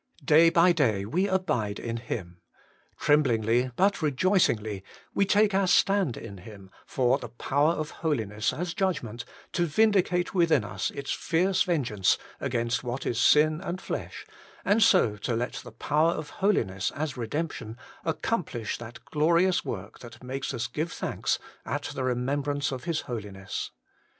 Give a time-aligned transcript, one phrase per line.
[0.25, 2.39] Day by day we abide in Him.
[2.97, 8.73] Tremblingly but rejoicingly we take our stand in Him, for the Power of Holiness as
[8.73, 14.25] Judgment to vindicate within us its fierce vengeance against what is sin and flesh,
[14.65, 20.23] and so to let the Power of Holiness as Redemption accomplish that glorious work that
[20.23, 23.69] makes us give thanks at the remembrance of His Holiness.